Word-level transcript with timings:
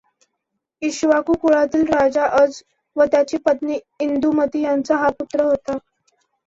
इक्ष्वाकु 0.81 1.33
कुळातील 1.41 1.85
राजा 1.89 2.25
अज 2.39 2.61
व 2.95 3.05
त्याची 3.11 3.37
पत्नी 3.45 3.79
इंदुमती 4.01 4.61
यांचा 4.61 4.95
हा 4.97 5.09
पुत्र 5.19 5.43
होता. 5.43 5.77